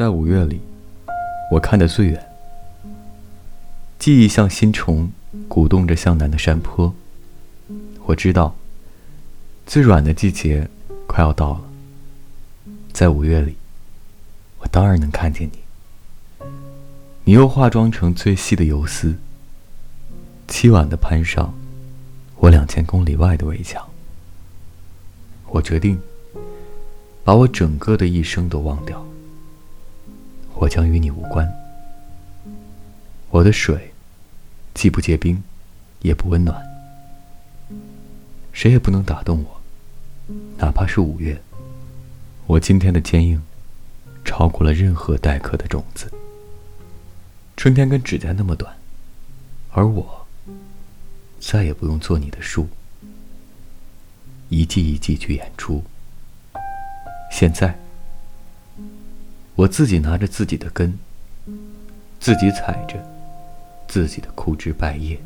[0.00, 0.58] 在五月里，
[1.52, 2.26] 我看得最远。
[3.98, 5.10] 记忆像新虫，
[5.46, 6.94] 鼓动着向南的山坡。
[8.06, 8.56] 我知道，
[9.66, 10.70] 最软的季节
[11.06, 11.60] 快要到了。
[12.94, 13.56] 在五月里，
[14.60, 16.48] 我当然能看见你。
[17.24, 19.14] 你又化妆成最细的游丝，
[20.48, 21.52] 凄婉的攀上
[22.36, 23.86] 我两千公里外的围墙。
[25.48, 26.00] 我决定，
[27.22, 29.04] 把我整个的一生都忘掉。
[30.60, 31.50] 我将与你无关。
[33.30, 33.94] 我的水，
[34.74, 35.42] 既不结冰，
[36.00, 36.62] 也不温暖。
[38.52, 39.60] 谁也不能打动我，
[40.58, 41.40] 哪怕是五月。
[42.46, 43.40] 我今天的坚硬，
[44.22, 46.12] 超过了任何待客的种子。
[47.56, 48.76] 春天跟指甲那么短，
[49.72, 50.26] 而我，
[51.40, 52.68] 再也不用做你的树，
[54.50, 55.82] 一季一季去演出。
[57.32, 57.74] 现在。
[59.60, 60.98] 我自己拿着自己的根
[62.18, 62.96] 自己踩着
[63.86, 65.20] 自己的枯枝败叶。